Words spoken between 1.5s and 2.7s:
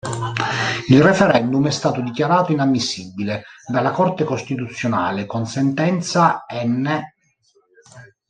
è stato dichiarato